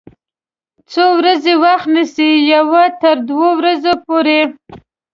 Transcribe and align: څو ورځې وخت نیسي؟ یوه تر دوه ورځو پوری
څو 0.91 1.05
ورځې 1.19 1.53
وخت 1.63 1.87
نیسي؟ 1.95 2.29
یوه 2.53 2.83
تر 3.01 3.15
دوه 3.27 3.49
ورځو 3.59 3.93
پوری 4.05 4.41